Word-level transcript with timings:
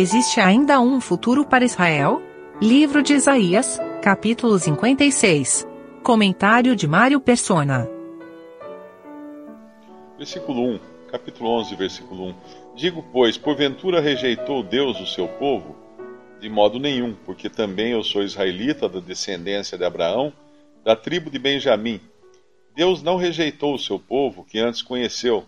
Existe 0.00 0.38
ainda 0.38 0.80
um 0.80 1.00
futuro 1.00 1.44
para 1.44 1.64
Israel? 1.64 2.22
Livro 2.62 3.02
de 3.02 3.14
Isaías, 3.14 3.80
capítulo 4.00 4.56
56. 4.56 5.66
Comentário 6.04 6.76
de 6.76 6.86
Mário 6.86 7.20
Persona. 7.20 7.90
Versículo 10.16 10.74
1, 10.74 10.80
capítulo 11.10 11.50
11, 11.50 11.74
versículo 11.74 12.28
1. 12.28 12.34
Digo, 12.76 13.04
pois, 13.12 13.36
porventura 13.36 14.00
rejeitou 14.00 14.62
Deus 14.62 15.00
o 15.00 15.06
seu 15.06 15.26
povo? 15.26 15.74
De 16.40 16.48
modo 16.48 16.78
nenhum, 16.78 17.16
porque 17.26 17.50
também 17.50 17.90
eu 17.90 18.04
sou 18.04 18.22
israelita 18.22 18.88
da 18.88 19.00
descendência 19.00 19.76
de 19.76 19.84
Abraão, 19.84 20.32
da 20.84 20.94
tribo 20.94 21.28
de 21.28 21.40
Benjamim. 21.40 22.00
Deus 22.72 23.02
não 23.02 23.16
rejeitou 23.16 23.74
o 23.74 23.78
seu 23.80 23.98
povo, 23.98 24.44
que 24.44 24.60
antes 24.60 24.80
conheceu. 24.80 25.44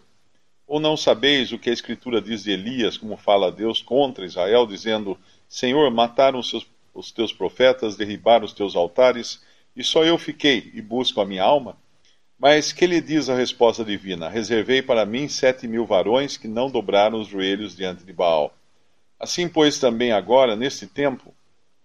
Ou 0.71 0.79
não 0.79 0.97
sabeis 0.97 1.51
o 1.51 1.59
que 1.59 1.69
a 1.69 1.73
Escritura 1.73 2.23
diz 2.23 2.45
de 2.45 2.53
Elias, 2.53 2.97
como 2.97 3.17
fala 3.17 3.51
Deus 3.51 3.83
contra 3.83 4.25
Israel, 4.25 4.69
dizendo: 4.69 5.19
Senhor, 5.49 5.91
mataram 5.91 6.39
os, 6.39 6.49
seus, 6.49 6.65
os 6.95 7.11
teus 7.11 7.33
profetas, 7.33 7.97
derribaram 7.97 8.45
os 8.45 8.53
teus 8.53 8.77
altares, 8.77 9.43
e 9.75 9.83
só 9.83 10.05
eu 10.05 10.17
fiquei 10.17 10.71
e 10.73 10.81
busco 10.81 11.21
a 11.21 11.27
minha 11.27 11.43
alma? 11.43 11.77
Mas 12.39 12.73
que 12.73 12.87
lhe 12.87 13.01
diz 13.01 13.29
a 13.29 13.35
resposta 13.35 13.85
divina? 13.85 14.29
Reservei 14.29 14.81
para 14.81 15.05
mim 15.05 15.27
sete 15.27 15.67
mil 15.67 15.85
varões 15.85 16.37
que 16.37 16.47
não 16.47 16.71
dobraram 16.71 17.21
os 17.21 17.27
joelhos 17.27 17.75
diante 17.75 18.05
de 18.05 18.13
Baal. 18.13 18.55
Assim, 19.19 19.49
pois, 19.49 19.81
também 19.81 20.13
agora, 20.13 20.55
neste 20.55 20.87
tempo, 20.87 21.35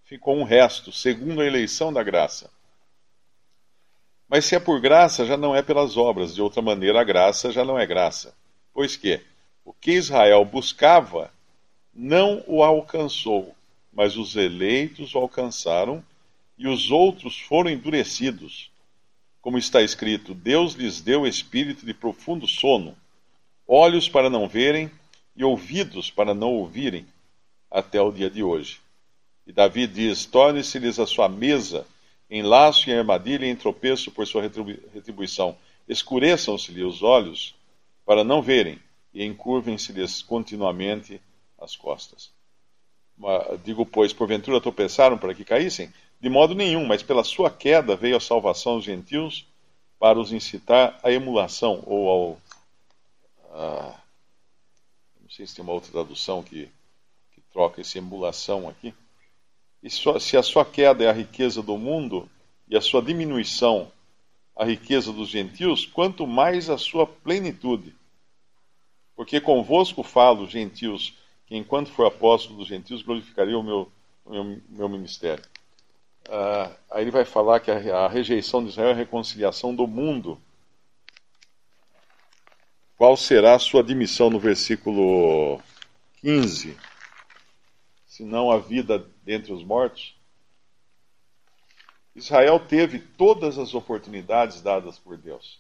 ficou 0.04 0.38
um 0.38 0.44
resto, 0.44 0.92
segundo 0.92 1.42
a 1.42 1.46
eleição 1.48 1.92
da 1.92 2.04
graça. 2.04 2.52
Mas 4.30 4.46
se 4.46 4.56
é 4.56 4.60
por 4.60 4.80
graça, 4.80 5.26
já 5.26 5.36
não 5.36 5.56
é 5.56 5.64
pelas 5.64 5.98
obras, 5.98 6.36
de 6.36 6.42
outra 6.44 6.62
maneira, 6.62 7.02
a 7.02 7.04
graça 7.04 7.52
já 7.52 7.66
não 7.66 7.80
é 7.80 7.86
graça. 7.88 8.32
Pois 8.76 8.98
que 8.98 9.22
o 9.64 9.72
que 9.72 9.94
Israel 9.94 10.44
buscava 10.44 11.32
não 11.94 12.44
o 12.46 12.62
alcançou, 12.62 13.56
mas 13.94 14.18
os 14.18 14.36
eleitos 14.36 15.16
o 15.16 15.18
alcançaram 15.18 16.04
e 16.58 16.68
os 16.68 16.92
outros 16.92 17.40
foram 17.40 17.70
endurecidos. 17.70 18.70
Como 19.42 19.58
está 19.58 19.82
escrito: 19.82 20.34
Deus 20.34 20.74
lhes 20.74 21.00
deu 21.00 21.26
espírito 21.26 21.86
de 21.86 21.94
profundo 21.94 22.46
sono, 22.46 22.98
olhos 23.66 24.10
para 24.10 24.30
não 24.30 24.46
verem 24.46 24.92
e 25.38 25.44
ouvidos 25.46 26.12
para 26.12 26.34
não 26.34 26.52
ouvirem, 26.56 27.08
até 27.72 28.02
o 28.02 28.12
dia 28.12 28.30
de 28.30 28.44
hoje. 28.44 28.82
E 29.48 29.54
Davi 29.54 29.88
diz: 29.88 30.26
Torne-se-lhes 30.26 31.00
a 31.00 31.08
sua 31.08 31.30
mesa 31.30 31.88
em 32.30 32.42
laço 32.42 32.90
e 32.90 32.94
armadilha 32.94 33.46
e 33.46 33.50
em 33.50 33.56
tropeço 33.56 34.12
por 34.12 34.28
sua 34.28 34.42
retribuição. 34.94 35.58
Escureçam-se-lhe 35.88 36.84
os 36.84 37.02
olhos 37.02 37.55
para 38.06 38.24
não 38.24 38.42
verem 38.42 38.80
e 39.14 39.24
encurvem-se-lhes 39.24 40.22
continuamente 40.22 41.22
as 41.58 41.76
costas. 41.76 42.32
Digo, 43.64 43.86
pois, 43.86 44.14
porventura 44.14 44.62
tropeçaram 44.62 45.18
para 45.18 45.34
que 45.34 45.46
caíssem? 45.46 45.92
De 46.20 46.30
modo 46.30 46.54
nenhum, 46.54 46.86
mas 46.86 47.02
pela 47.02 47.24
sua 47.24 47.50
queda 47.50 47.96
veio 47.96 48.18
a 48.18 48.20
salvação 48.20 48.74
aos 48.74 48.84
gentios 48.84 49.48
para 49.98 50.20
os 50.20 50.32
incitar 50.32 51.00
à 51.02 51.12
emulação 51.12 51.82
ou 51.86 52.10
ao. 52.10 52.42
A, 53.54 54.00
não 55.22 55.30
sei 55.30 55.48
se 55.48 55.56
tem 55.56 55.64
uma 55.64 55.74
outra 55.74 55.92
tradução 55.92 56.44
que, 56.44 56.70
que 57.32 57.42
troca 57.54 57.82
esse 57.82 57.98
emulação 57.98 58.68
aqui. 58.68 58.94
E 59.82 59.90
se 59.90 60.36
a 60.36 60.44
sua 60.44 60.66
queda 60.66 61.04
é 61.04 61.08
a 61.08 61.14
riqueza 61.14 61.62
do 61.62 61.78
mundo 61.78 62.30
e 62.68 62.76
a 62.76 62.82
sua 62.82 63.02
diminuição 63.02 63.92
a 64.56 64.64
riqueza 64.64 65.12
dos 65.12 65.30
gentios, 65.30 65.86
quanto 65.86 66.26
mais 66.26 66.70
a 66.70 66.78
sua 66.78 67.06
plenitude. 67.06 67.94
Porque 69.16 69.42
convosco 69.42 70.02
falo, 70.02 70.48
gentios, 70.48 71.14
que 71.46 71.56
enquanto 71.56 71.92
for 71.92 72.06
apóstolo 72.06 72.60
dos 72.60 72.68
gentios, 72.68 73.02
glorificaria 73.02 73.58
o 73.58 73.64
meu, 73.64 73.92
meu, 74.26 74.62
meu 74.70 74.90
ministério. 74.90 75.44
Uh, 76.28 76.74
aí 76.90 77.04
ele 77.04 77.12
vai 77.12 77.24
falar 77.24 77.60
que 77.60 77.70
a, 77.70 77.98
a, 77.98 78.08
rejeição 78.08 78.64
de 78.64 78.70
Israel 78.70 78.90
é 78.90 78.94
a 78.94 78.96
reconciliação 78.96 79.76
do 79.76 79.86
mundo. 79.86 80.42
Qual 82.98 83.16
será 83.16 83.56
a 83.56 83.60
sua 83.60 83.82
admissão 83.82 84.30
no 84.30 84.40
versículo 84.40 85.62
15? 86.22 86.76
Se 88.08 88.24
não 88.24 88.50
a 88.50 88.58
vida 88.58 89.06
dentre 89.24 89.54
os 89.54 89.64
mortos? 89.64 90.15
Israel 92.16 92.60
teve 92.60 93.00
todas 93.00 93.58
as 93.58 93.74
oportunidades 93.74 94.62
dadas 94.62 94.98
por 94.98 95.18
Deus. 95.18 95.60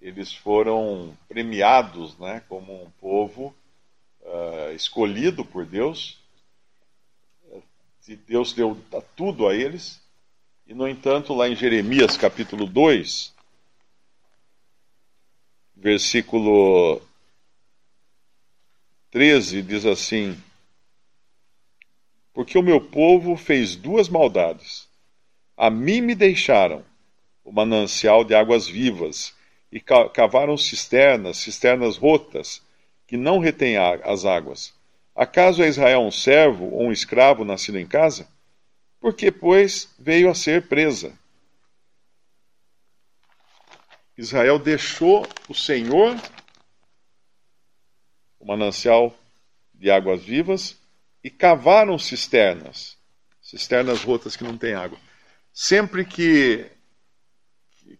Eles 0.00 0.32
foram 0.32 1.16
premiados 1.28 2.18
né, 2.18 2.42
como 2.48 2.82
um 2.82 2.90
povo 3.00 3.54
uh, 4.20 4.72
escolhido 4.74 5.44
por 5.44 5.64
Deus 5.64 6.22
Deus 8.26 8.52
deu 8.52 8.78
tudo 9.16 9.48
a 9.48 9.54
eles. 9.54 10.00
E, 10.66 10.74
no 10.74 10.86
entanto, 10.86 11.32
lá 11.32 11.48
em 11.48 11.56
Jeremias 11.56 12.18
capítulo 12.18 12.66
2, 12.66 13.32
versículo 15.74 17.00
13, 19.10 19.62
diz 19.62 19.86
assim: 19.86 20.38
Porque 22.34 22.58
o 22.58 22.62
meu 22.62 22.80
povo 22.80 23.36
fez 23.36 23.74
duas 23.74 24.08
maldades. 24.08 24.86
A 25.56 25.70
mim 25.70 26.00
me 26.00 26.14
deixaram 26.14 26.84
o 27.44 27.52
manancial 27.52 28.24
de 28.24 28.34
águas 28.34 28.66
vivas, 28.66 29.34
e 29.70 29.80
cavaram 29.80 30.56
cisternas, 30.56 31.38
cisternas 31.38 31.96
rotas, 31.96 32.62
que 33.06 33.16
não 33.16 33.38
retêm 33.38 33.76
as 33.76 34.24
águas 34.24 34.72
Acaso 35.14 35.62
é 35.62 35.68
Israel 35.68 36.00
um 36.00 36.10
servo 36.10 36.64
ou 36.72 36.88
um 36.88 36.92
escravo 36.92 37.44
nascido 37.44 37.78
em 37.78 37.86
casa? 37.86 38.26
Porque, 38.98 39.30
pois, 39.30 39.88
veio 39.98 40.28
a 40.28 40.34
ser 40.34 40.66
presa. 40.66 41.16
Israel 44.16 44.58
deixou 44.58 45.26
o 45.48 45.54
Senhor, 45.54 46.16
o 48.40 48.46
manancial 48.46 49.16
de 49.72 49.90
águas 49.90 50.22
vivas, 50.22 50.76
e 51.22 51.30
cavaram 51.30 51.98
cisternas, 51.98 52.98
cisternas 53.40 54.02
rotas 54.02 54.36
que 54.36 54.44
não 54.44 54.58
têm 54.58 54.74
água. 54.74 54.98
Sempre 55.56 56.04
que, 56.04 56.66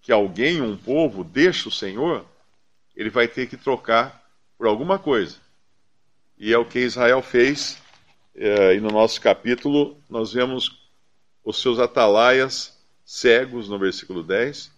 que 0.03 0.11
alguém, 0.11 0.61
um 0.61 0.77
povo, 0.77 1.23
deixa 1.23 1.69
o 1.69 1.73
Senhor, 1.73 2.27
ele 2.97 3.11
vai 3.11 3.29
ter 3.29 3.47
que 3.47 3.57
trocar 3.57 4.29
por 4.59 4.67
alguma 4.67 4.99
coisa. 4.99 5.37
E 6.37 6.53
é 6.53 6.59
o 6.59 6.65
que 6.65 6.81
Israel 6.81 7.23
fez. 7.23 7.81
É, 8.35 8.75
e 8.75 8.81
no 8.81 8.91
nosso 8.91 9.21
capítulo, 9.21 9.97
nós 10.11 10.33
vemos 10.33 10.85
os 11.45 11.63
seus 11.63 11.79
atalaias 11.79 12.77
cegos, 13.05 13.69
no 13.69 13.79
versículo 13.79 14.25
10. 14.25 14.73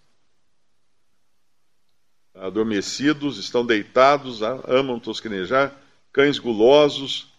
Adormecidos, 2.35 3.39
estão 3.39 3.65
deitados, 3.65 4.43
amam 4.43 5.01
tosquenejar, 5.01 5.75
cães 6.13 6.39
gulosos, 6.39 7.33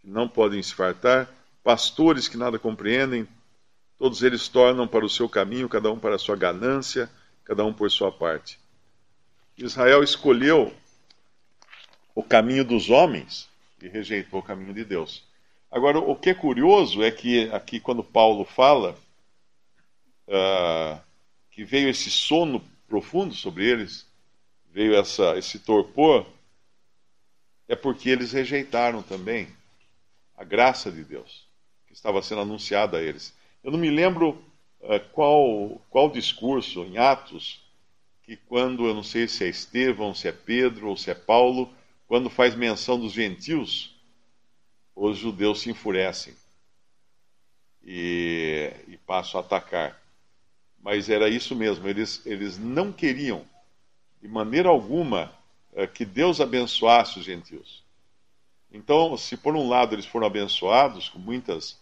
que 0.00 0.08
não 0.08 0.26
podem 0.26 0.62
se 0.62 0.74
fartar, 0.74 1.30
pastores 1.62 2.26
que 2.26 2.38
nada 2.38 2.58
compreendem, 2.58 3.28
todos 4.00 4.22
eles 4.22 4.48
tornam 4.48 4.88
para 4.88 5.04
o 5.04 5.10
seu 5.10 5.28
caminho, 5.28 5.68
cada 5.68 5.92
um 5.92 5.98
para 5.98 6.14
a 6.14 6.18
sua 6.18 6.34
ganância, 6.34 7.10
cada 7.44 7.66
um 7.66 7.70
por 7.70 7.90
sua 7.90 8.10
parte. 8.10 8.58
Israel 9.58 10.02
escolheu 10.02 10.74
o 12.14 12.22
caminho 12.22 12.64
dos 12.64 12.88
homens 12.88 13.46
e 13.78 13.88
rejeitou 13.88 14.40
o 14.40 14.42
caminho 14.42 14.72
de 14.72 14.86
Deus. 14.86 15.22
Agora, 15.70 15.98
o 15.98 16.16
que 16.16 16.30
é 16.30 16.34
curioso 16.34 17.02
é 17.02 17.10
que 17.10 17.50
aqui, 17.50 17.78
quando 17.78 18.02
Paulo 18.02 18.46
fala 18.46 18.96
uh, 20.28 20.98
que 21.50 21.62
veio 21.62 21.90
esse 21.90 22.10
sono 22.10 22.64
profundo 22.88 23.34
sobre 23.34 23.66
eles, 23.66 24.06
veio 24.72 24.94
essa, 24.94 25.36
esse 25.36 25.58
torpor, 25.58 26.24
é 27.68 27.76
porque 27.76 28.08
eles 28.08 28.32
rejeitaram 28.32 29.02
também 29.02 29.46
a 30.38 30.42
graça 30.42 30.90
de 30.90 31.04
Deus 31.04 31.46
que 31.86 31.92
estava 31.92 32.22
sendo 32.22 32.40
anunciada 32.40 32.96
a 32.96 33.02
eles. 33.02 33.38
Eu 33.62 33.70
não 33.70 33.78
me 33.78 33.90
lembro 33.90 34.30
uh, 34.80 35.00
qual, 35.12 35.80
qual 35.90 36.10
discurso 36.10 36.82
em 36.84 36.98
Atos 36.98 37.62
que 38.22 38.36
quando, 38.36 38.86
eu 38.86 38.94
não 38.94 39.02
sei 39.02 39.26
se 39.26 39.44
é 39.44 39.48
Estevão, 39.48 40.14
se 40.14 40.28
é 40.28 40.32
Pedro 40.32 40.88
ou 40.88 40.96
se 40.96 41.10
é 41.10 41.14
Paulo, 41.14 41.68
quando 42.06 42.30
faz 42.30 42.54
menção 42.54 42.98
dos 42.98 43.12
gentios, 43.12 43.92
os 44.94 45.18
judeus 45.18 45.60
se 45.60 45.70
enfurecem 45.70 46.32
e, 47.82 48.72
e 48.86 48.96
passam 48.98 49.40
a 49.40 49.42
atacar. 49.42 50.00
Mas 50.80 51.10
era 51.10 51.28
isso 51.28 51.56
mesmo, 51.56 51.88
eles, 51.88 52.24
eles 52.24 52.56
não 52.56 52.92
queriam, 52.92 53.44
de 54.22 54.28
maneira 54.28 54.68
alguma, 54.68 55.32
eh, 55.72 55.86
que 55.88 56.04
Deus 56.04 56.40
abençoasse 56.40 57.18
os 57.18 57.24
gentios. 57.24 57.82
Então, 58.70 59.16
se 59.16 59.36
por 59.36 59.56
um 59.56 59.68
lado 59.68 59.94
eles 59.94 60.06
foram 60.06 60.28
abençoados 60.28 61.08
com 61.08 61.18
muitas 61.18 61.79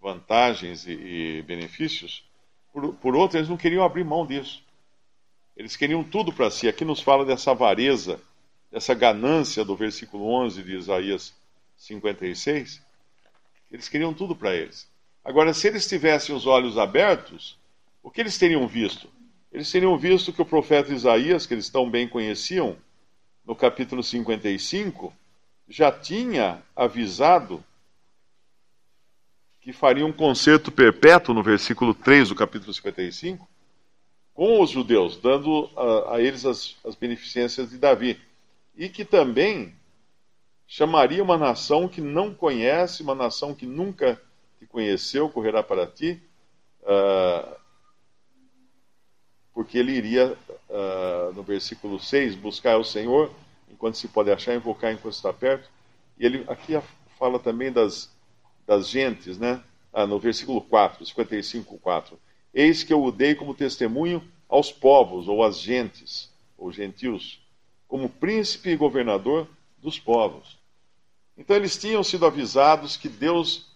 vantagens 0.00 0.86
e, 0.86 0.92
e 0.92 1.42
benefícios, 1.42 2.24
por, 2.72 2.94
por 2.94 3.16
outro, 3.16 3.38
eles 3.38 3.48
não 3.48 3.56
queriam 3.56 3.84
abrir 3.84 4.04
mão 4.04 4.26
disso. 4.26 4.62
Eles 5.56 5.76
queriam 5.76 6.02
tudo 6.02 6.32
para 6.32 6.50
si. 6.50 6.68
Aqui 6.68 6.84
nos 6.84 7.00
fala 7.00 7.24
dessa 7.24 7.50
avareza, 7.50 8.20
dessa 8.70 8.94
ganância 8.94 9.64
do 9.64 9.76
versículo 9.76 10.24
11 10.24 10.62
de 10.62 10.76
Isaías 10.76 11.34
56. 11.76 12.80
Eles 13.70 13.88
queriam 13.88 14.14
tudo 14.14 14.34
para 14.34 14.54
eles. 14.54 14.88
Agora, 15.24 15.52
se 15.52 15.68
eles 15.68 15.86
tivessem 15.86 16.34
os 16.34 16.46
olhos 16.46 16.78
abertos, 16.78 17.58
o 18.02 18.10
que 18.10 18.20
eles 18.20 18.38
teriam 18.38 18.66
visto? 18.66 19.08
Eles 19.52 19.70
teriam 19.70 19.98
visto 19.98 20.32
que 20.32 20.40
o 20.40 20.46
profeta 20.46 20.94
Isaías, 20.94 21.46
que 21.46 21.54
eles 21.54 21.68
tão 21.68 21.90
bem 21.90 22.08
conheciam, 22.08 22.76
no 23.44 23.54
capítulo 23.54 24.02
55, 24.02 25.12
já 25.68 25.90
tinha 25.90 26.62
avisado 26.74 27.62
que 29.60 29.72
faria 29.72 30.06
um 30.06 30.12
concerto 30.12 30.72
perpétuo, 30.72 31.34
no 31.34 31.42
versículo 31.42 31.92
3 31.92 32.30
do 32.30 32.34
capítulo 32.34 32.72
55, 32.72 33.46
com 34.32 34.62
os 34.62 34.70
judeus, 34.70 35.18
dando 35.18 35.68
a, 35.76 36.14
a 36.14 36.20
eles 36.20 36.46
as, 36.46 36.76
as 36.84 36.94
beneficências 36.94 37.70
de 37.70 37.76
Davi. 37.76 38.18
E 38.74 38.88
que 38.88 39.04
também 39.04 39.74
chamaria 40.66 41.22
uma 41.22 41.36
nação 41.36 41.88
que 41.88 42.00
não 42.00 42.32
conhece, 42.32 43.02
uma 43.02 43.14
nação 43.14 43.54
que 43.54 43.66
nunca 43.66 44.20
te 44.58 44.66
conheceu, 44.66 45.28
correrá 45.28 45.62
para 45.62 45.86
ti, 45.86 46.22
uh, 46.82 47.54
porque 49.52 49.76
ele 49.76 49.92
iria, 49.92 50.38
uh, 50.68 51.32
no 51.34 51.42
versículo 51.42 52.00
6, 52.00 52.34
buscar 52.36 52.78
o 52.78 52.84
Senhor 52.84 53.30
enquanto 53.70 53.96
se 53.96 54.08
pode 54.08 54.30
achar, 54.30 54.54
invocar 54.54 54.92
enquanto 54.92 55.14
está 55.14 55.32
perto. 55.32 55.68
E 56.18 56.24
ele 56.24 56.44
aqui 56.48 56.80
fala 57.18 57.38
também 57.38 57.70
das, 57.72 58.10
das 58.70 58.88
gentes, 58.88 59.36
né? 59.36 59.60
Ah, 59.92 60.06
no 60.06 60.20
versículo 60.20 60.60
4, 60.60 61.04
55, 61.04 61.76
4. 61.78 62.16
Eis 62.54 62.84
que 62.84 62.92
eu 62.92 63.02
o 63.02 63.10
dei 63.10 63.34
como 63.34 63.52
testemunho 63.52 64.22
aos 64.48 64.70
povos, 64.70 65.26
ou 65.26 65.42
às 65.42 65.58
gentes, 65.58 66.30
ou 66.56 66.70
gentios, 66.70 67.40
como 67.88 68.08
príncipe 68.08 68.70
e 68.70 68.76
governador 68.76 69.48
dos 69.78 69.98
povos. 69.98 70.56
Então 71.36 71.56
eles 71.56 71.76
tinham 71.76 72.04
sido 72.04 72.24
avisados 72.24 72.96
que 72.96 73.08
Deus 73.08 73.66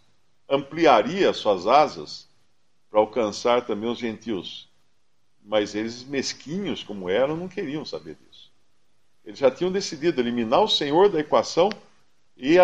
ampliaria 0.48 1.32
suas 1.32 1.66
asas 1.66 2.28
para 2.88 3.00
alcançar 3.00 3.66
também 3.66 3.90
os 3.90 3.98
gentios. 3.98 4.68
Mas 5.44 5.74
eles, 5.74 6.04
mesquinhos 6.04 6.84
como 6.84 7.10
eram, 7.10 7.36
não 7.36 7.48
queriam 7.48 7.84
saber 7.84 8.14
disso. 8.14 8.48
Eles 9.24 9.40
já 9.40 9.50
tinham 9.50 9.72
decidido 9.72 10.20
eliminar 10.20 10.62
o 10.62 10.68
Senhor 10.68 11.08
da 11.08 11.18
equação 11.18 11.68
e, 12.36 12.58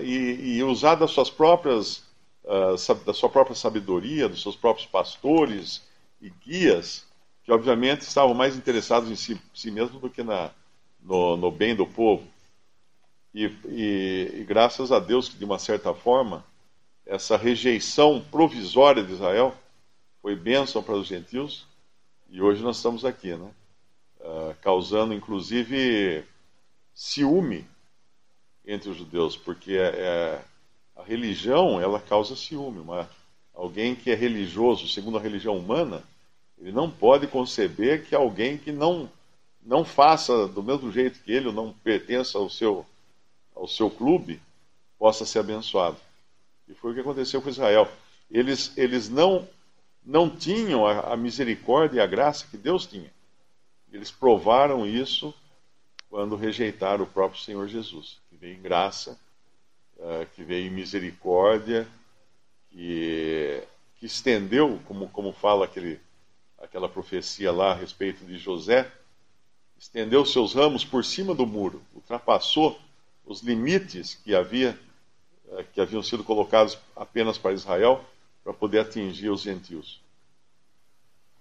e, 0.00 0.56
e 0.56 0.62
usar 0.62 0.94
das 0.94 1.10
suas 1.10 1.30
próprias 1.30 2.04
uh, 2.44 2.94
da 3.04 3.12
sua 3.12 3.28
própria 3.28 3.54
sabedoria, 3.54 4.28
dos 4.28 4.42
seus 4.42 4.56
próprios 4.56 4.86
pastores 4.86 5.82
e 6.20 6.30
guias, 6.30 7.06
que 7.44 7.52
obviamente 7.52 8.02
estavam 8.02 8.34
mais 8.34 8.56
interessados 8.56 9.10
em 9.10 9.16
si, 9.16 9.40
si 9.54 9.70
mesmos 9.70 10.00
do 10.00 10.10
que 10.10 10.22
na, 10.22 10.50
no, 11.02 11.36
no 11.36 11.50
bem 11.50 11.74
do 11.74 11.86
povo. 11.86 12.24
E, 13.34 13.46
e, 13.68 14.30
e, 14.40 14.44
graças 14.44 14.90
a 14.90 14.98
Deus 14.98 15.28
que, 15.28 15.36
de 15.36 15.44
uma 15.44 15.58
certa 15.58 15.94
forma, 15.94 16.44
essa 17.06 17.36
rejeição 17.36 18.24
provisória 18.30 19.02
de 19.02 19.12
Israel 19.12 19.54
foi 20.20 20.36
bênção 20.36 20.82
para 20.82 20.94
os 20.94 21.06
gentios, 21.06 21.66
e 22.28 22.42
hoje 22.42 22.62
nós 22.62 22.76
estamos 22.76 23.04
aqui, 23.04 23.34
né? 23.34 23.50
Uh, 24.20 24.54
causando 24.60 25.14
inclusive 25.14 26.24
ciúme 26.92 27.66
entre 28.70 28.88
os 28.88 28.96
judeus, 28.96 29.36
porque 29.36 29.72
é, 29.72 29.88
é 29.88 30.40
a 30.94 31.02
religião, 31.02 31.80
ela 31.80 32.00
causa 32.00 32.36
ciúme. 32.36 32.78
Uma, 32.78 33.10
alguém 33.54 33.94
que 33.94 34.10
é 34.10 34.14
religioso, 34.14 34.86
segundo 34.86 35.18
a 35.18 35.20
religião 35.20 35.56
humana, 35.56 36.02
ele 36.58 36.70
não 36.70 36.90
pode 36.90 37.26
conceber 37.26 38.06
que 38.06 38.14
alguém 38.14 38.56
que 38.56 38.70
não, 38.70 39.10
não 39.62 39.84
faça 39.84 40.46
do 40.46 40.62
mesmo 40.62 40.92
jeito 40.92 41.20
que 41.20 41.32
ele, 41.32 41.48
ou 41.48 41.52
não 41.52 41.72
pertença 41.72 42.38
ao 42.38 42.48
seu, 42.48 42.86
ao 43.56 43.66
seu 43.66 43.90
clube, 43.90 44.40
possa 44.98 45.26
ser 45.26 45.40
abençoado. 45.40 45.96
E 46.68 46.74
foi 46.74 46.92
o 46.92 46.94
que 46.94 47.00
aconteceu 47.00 47.42
com 47.42 47.48
Israel. 47.48 47.90
Eles, 48.30 48.72
eles 48.76 49.08
não, 49.08 49.48
não 50.04 50.30
tinham 50.30 50.86
a, 50.86 51.12
a 51.12 51.16
misericórdia 51.16 51.98
e 51.98 52.00
a 52.00 52.06
graça 52.06 52.46
que 52.48 52.56
Deus 52.56 52.86
tinha. 52.86 53.10
Eles 53.92 54.10
provaram 54.10 54.86
isso 54.86 55.34
quando 56.10 56.34
rejeitaram 56.34 57.04
o 57.04 57.06
próprio 57.06 57.40
Senhor 57.40 57.68
Jesus, 57.68 58.18
que 58.28 58.36
veio 58.36 58.56
em 58.56 58.60
graça 58.60 59.16
uh, 59.96 60.26
que 60.34 60.42
veio 60.42 60.66
em 60.66 60.70
misericórdia, 60.70 61.86
que, 62.70 63.62
que 63.96 64.06
estendeu, 64.06 64.80
como, 64.86 65.08
como 65.10 65.32
fala 65.32 65.64
aquele, 65.64 66.00
aquela 66.58 66.88
profecia 66.88 67.52
lá 67.52 67.70
a 67.70 67.74
respeito 67.74 68.24
de 68.24 68.36
José, 68.36 68.90
estendeu 69.78 70.26
seus 70.26 70.52
ramos 70.52 70.84
por 70.84 71.04
cima 71.04 71.34
do 71.34 71.46
muro, 71.46 71.80
ultrapassou 71.94 72.78
os 73.24 73.40
limites 73.40 74.14
que 74.14 74.34
havia 74.34 74.78
uh, 75.46 75.64
que 75.72 75.80
haviam 75.80 76.02
sido 76.02 76.24
colocados 76.24 76.76
apenas 76.96 77.38
para 77.38 77.52
Israel, 77.52 78.04
para 78.42 78.52
poder 78.52 78.80
atingir 78.80 79.30
os 79.30 79.42
gentios. 79.42 80.02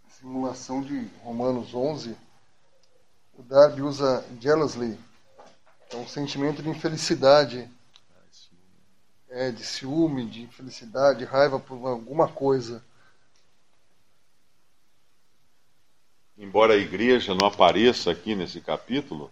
Simulação 0.09 0.81
de 0.81 1.07
Romanos 1.23 1.73
11, 1.73 2.15
o 3.39 3.43
Darby 3.43 3.81
usa 3.81 4.25
jealously, 4.37 4.99
é 5.91 5.95
um 5.95 6.05
sentimento 6.05 6.61
de 6.61 6.69
infelicidade 6.69 7.69
é, 9.29 9.49
de 9.49 9.63
ciúme, 9.63 10.25
de 10.25 10.41
infelicidade, 10.41 11.19
de 11.19 11.25
raiva 11.25 11.57
por 11.57 11.87
alguma 11.87 12.27
coisa. 12.27 12.83
Embora 16.37 16.73
a 16.73 16.77
igreja 16.77 17.33
não 17.33 17.47
apareça 17.47 18.11
aqui 18.11 18.35
nesse 18.35 18.59
capítulo, 18.59 19.31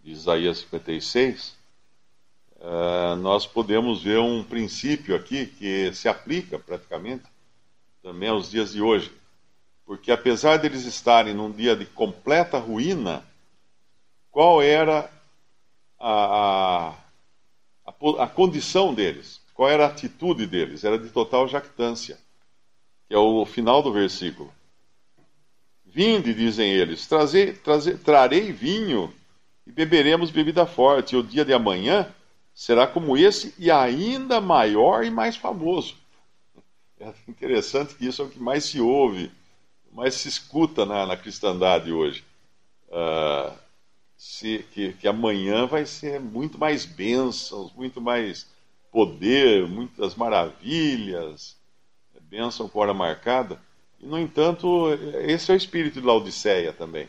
de 0.00 0.12
Isaías 0.12 0.58
56, 0.58 1.48
uh, 1.48 3.12
é, 3.12 3.16
nós 3.16 3.44
podemos 3.44 4.04
ver 4.04 4.18
um 4.18 4.44
princípio 4.44 5.16
aqui 5.16 5.46
que 5.46 5.92
se 5.94 6.08
aplica 6.08 6.60
praticamente 6.60 7.24
também 8.02 8.28
aos 8.28 8.50
dias 8.50 8.72
de 8.72 8.80
hoje. 8.80 9.12
Porque 9.84 10.12
apesar 10.12 10.58
deles 10.58 10.84
estarem 10.84 11.34
num 11.34 11.50
dia 11.50 11.74
de 11.74 11.86
completa 11.86 12.58
ruína, 12.58 13.24
qual 14.32 14.60
era 14.60 15.08
a, 16.00 16.88
a 16.88 16.94
a, 18.18 18.26
condição 18.26 18.92
deles. 18.92 19.40
Qual 19.54 19.68
era 19.68 19.84
a 19.84 19.88
atitude 19.88 20.46
deles? 20.46 20.84
Era 20.84 20.98
de 20.98 21.08
total 21.10 21.46
jactância, 21.46 22.18
que 23.08 23.14
é 23.14 23.18
o 23.18 23.44
final 23.44 23.82
do 23.82 23.92
versículo. 23.92 24.52
Vinde, 25.84 26.32
dizem 26.32 26.70
eles, 26.70 27.08
trarei 28.02 28.50
vinho 28.50 29.12
e 29.66 29.70
beberemos 29.70 30.30
bebida 30.30 30.66
forte, 30.66 31.14
e 31.14 31.18
o 31.18 31.22
dia 31.22 31.44
de 31.44 31.52
amanhã 31.52 32.12
será 32.54 32.86
como 32.86 33.16
esse 33.16 33.54
e 33.58 33.70
ainda 33.70 34.40
maior 34.40 35.04
e 35.04 35.10
mais 35.10 35.36
famoso. 35.36 35.96
É 37.00 37.12
interessante 37.26 37.96
que 37.96 38.06
isso 38.06 38.22
é 38.22 38.24
o 38.26 38.28
que 38.28 38.38
mais 38.38 38.62
se 38.62 38.80
ouve, 38.80 39.28
mais 39.90 40.14
se 40.14 40.28
escuta 40.28 40.86
na, 40.86 41.04
na 41.04 41.16
cristandade 41.16 41.92
hoje. 41.92 42.24
Uh, 42.86 43.52
que, 44.72 44.92
que 44.94 45.08
amanhã 45.08 45.66
vai 45.66 45.86
ser 45.86 46.20
muito 46.20 46.58
mais 46.58 46.84
bênçãos, 46.84 47.72
muito 47.72 48.00
mais 48.00 48.46
poder, 48.90 49.66
muitas 49.66 50.14
maravilhas, 50.14 51.56
bênção 52.32 52.66
com 52.66 52.78
hora 52.78 52.94
marcada. 52.94 53.60
E, 54.00 54.06
no 54.06 54.18
entanto, 54.18 54.88
esse 55.26 55.50
é 55.50 55.54
o 55.54 55.56
espírito 55.56 56.00
de 56.00 56.06
Laodiceia 56.06 56.72
também. 56.72 57.06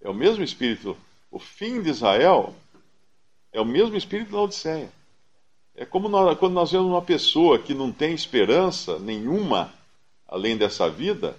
É 0.00 0.08
o 0.08 0.14
mesmo 0.14 0.42
espírito. 0.42 0.96
O 1.30 1.38
fim 1.38 1.80
de 1.80 1.90
Israel 1.90 2.52
é 3.52 3.60
o 3.60 3.64
mesmo 3.64 3.96
espírito 3.96 4.30
de 4.30 4.34
Laodiceia. 4.34 4.90
É 5.76 5.84
como 5.84 6.08
nós, 6.08 6.36
quando 6.38 6.52
nós 6.52 6.72
vemos 6.72 6.88
uma 6.88 7.00
pessoa 7.02 7.58
que 7.60 7.74
não 7.74 7.92
tem 7.92 8.12
esperança 8.12 8.98
nenhuma 8.98 9.72
além 10.26 10.56
dessa 10.56 10.90
vida, 10.90 11.36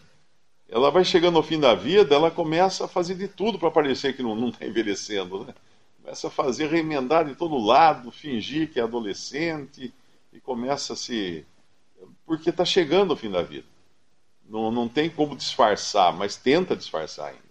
ela 0.67 0.89
vai 0.89 1.05
chegando 1.05 1.37
ao 1.37 1.43
fim 1.43 1.59
da 1.59 1.75
vida, 1.75 2.15
ela 2.15 2.31
começa 2.31 2.85
a 2.85 2.87
fazer 2.87 3.15
de 3.15 3.27
tudo 3.27 3.59
para 3.59 3.69
parecer 3.69 4.15
que 4.15 4.23
não 4.23 4.49
está 4.49 4.65
envelhecendo. 4.65 5.45
Né? 5.45 5.53
Começa 6.01 6.27
a 6.27 6.31
fazer 6.31 6.67
remendar 6.67 7.25
de 7.25 7.35
todo 7.35 7.57
lado, 7.57 8.11
fingir 8.11 8.71
que 8.71 8.79
é 8.79 8.83
adolescente, 8.83 9.93
e 10.33 10.39
começa 10.39 10.93
a 10.93 10.95
se. 10.95 11.45
Porque 12.25 12.49
está 12.49 12.65
chegando 12.65 13.11
ao 13.11 13.17
fim 13.17 13.29
da 13.29 13.41
vida. 13.41 13.67
Não, 14.47 14.71
não 14.71 14.87
tem 14.87 15.09
como 15.09 15.35
disfarçar, 15.35 16.13
mas 16.13 16.35
tenta 16.35 16.75
disfarçar 16.75 17.29
ainda. 17.29 17.45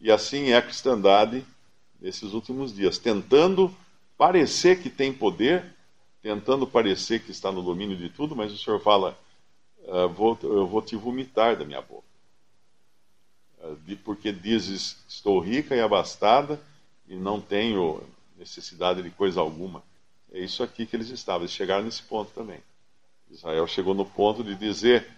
E 0.00 0.10
assim 0.10 0.50
é 0.50 0.56
a 0.56 0.62
cristandade 0.62 1.44
nesses 2.00 2.32
últimos 2.32 2.74
dias, 2.74 2.98
tentando 2.98 3.74
parecer 4.16 4.80
que 4.80 4.90
tem 4.90 5.12
poder, 5.12 5.74
tentando 6.20 6.66
parecer 6.66 7.22
que 7.22 7.30
está 7.30 7.50
no 7.50 7.62
domínio 7.62 7.96
de 7.96 8.08
tudo, 8.08 8.36
mas 8.36 8.52
o 8.52 8.58
Senhor 8.58 8.80
fala: 8.80 9.18
vou, 10.14 10.38
Eu 10.42 10.66
vou 10.66 10.82
te 10.82 10.96
vomitar 10.96 11.56
da 11.56 11.64
minha 11.64 11.80
boca. 11.80 12.11
Porque 14.04 14.32
dizes: 14.32 14.96
Estou 15.08 15.40
rica 15.40 15.74
e 15.74 15.80
abastada 15.80 16.60
e 17.08 17.14
não 17.16 17.40
tenho 17.40 18.02
necessidade 18.38 19.02
de 19.02 19.10
coisa 19.10 19.40
alguma. 19.40 19.82
É 20.32 20.40
isso 20.40 20.62
aqui 20.62 20.86
que 20.86 20.96
eles 20.96 21.08
estavam, 21.10 21.42
eles 21.42 21.52
chegaram 21.52 21.84
nesse 21.84 22.02
ponto 22.02 22.30
também. 22.32 22.60
Israel 23.30 23.66
chegou 23.66 23.94
no 23.94 24.04
ponto 24.04 24.42
de 24.42 24.54
dizer: 24.54 25.08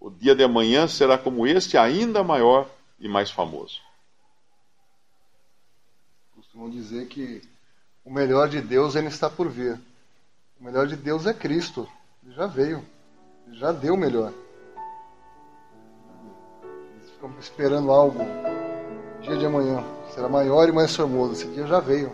o 0.00 0.10
dia 0.10 0.34
de 0.34 0.42
amanhã 0.42 0.86
será 0.86 1.18
como 1.18 1.46
este, 1.46 1.76
ainda 1.76 2.24
maior 2.24 2.68
e 2.98 3.08
mais 3.08 3.30
famoso 3.30 3.80
costumam 6.58 6.70
dizer 6.70 7.06
que 7.06 7.40
o 8.04 8.12
melhor 8.12 8.48
de 8.48 8.60
Deus 8.60 8.96
ainda 8.96 9.08
está 9.08 9.30
por 9.30 9.48
vir. 9.48 9.78
O 10.60 10.64
melhor 10.64 10.88
de 10.88 10.96
Deus 10.96 11.24
é 11.24 11.32
Cristo. 11.32 11.88
Ele 12.24 12.34
já 12.34 12.46
veio. 12.48 12.84
Ele 13.46 13.56
já 13.56 13.70
deu 13.70 13.94
o 13.94 13.96
melhor. 13.96 14.32
Esperando 17.40 17.90
algo. 17.90 18.24
Dia 19.22 19.36
de 19.36 19.46
amanhã 19.46 19.84
será 20.14 20.28
maior 20.28 20.68
e 20.68 20.72
mais 20.72 20.94
famoso. 20.94 21.32
Esse 21.32 21.46
dia 21.48 21.66
já 21.66 21.80
veio. 21.80 22.10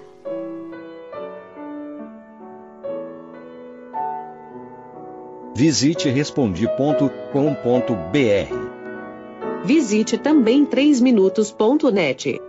Visite 5.56 6.08
respondi.com.br. 6.08 7.24
Visite 9.64 10.18
também 10.18 10.66
3minutos.net. 10.66 12.40